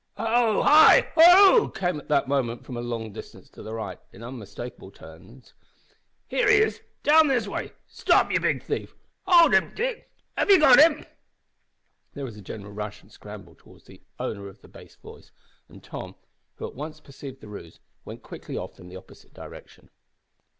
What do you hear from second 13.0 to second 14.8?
and scramble towards the owner of the